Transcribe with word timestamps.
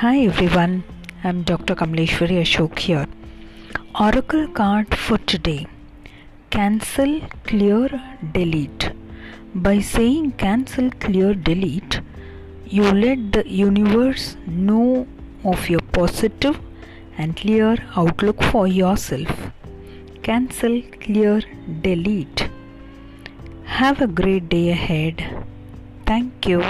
Hi 0.00 0.20
everyone, 0.20 0.82
I'm 1.22 1.42
Dr. 1.42 1.74
Kamleshwari 1.78 2.36
Ashok 2.42 2.78
here. 2.78 3.06
Oracle 4.04 4.48
card 4.48 4.94
for 4.94 5.18
today 5.32 5.66
Cancel, 6.48 7.20
Clear, 7.44 8.00
Delete. 8.32 8.92
By 9.54 9.80
saying 9.80 10.32
cancel, 10.44 10.90
clear, 11.04 11.34
delete, 11.34 12.00
you 12.64 12.84
let 12.84 13.32
the 13.32 13.46
universe 13.46 14.38
know 14.46 15.06
of 15.44 15.68
your 15.68 15.84
positive 15.92 16.58
and 17.18 17.36
clear 17.36 17.76
outlook 17.94 18.42
for 18.44 18.66
yourself. 18.66 19.50
Cancel, 20.22 20.80
clear, 21.02 21.42
delete. 21.82 22.48
Have 23.64 24.00
a 24.00 24.06
great 24.06 24.48
day 24.48 24.70
ahead. 24.70 25.44
Thank 26.06 26.46
you. 26.46 26.62